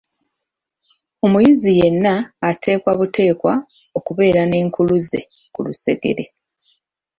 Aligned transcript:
Omuyizi 1.25 1.69
yenna 1.79 2.13
ateekwa 2.49 2.91
buteekwa 2.99 3.53
okubeera 3.97 4.41
n'enkuluze 4.47 5.19
ku 5.53 5.59
lusegere. 5.65 6.23